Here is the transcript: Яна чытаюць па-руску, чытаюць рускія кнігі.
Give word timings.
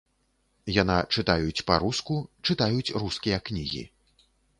Яна 0.81 0.95
чытаюць 1.17 1.65
па-руску, 1.67 2.15
чытаюць 2.49 2.95
рускія 3.05 3.37
кнігі. 3.51 3.83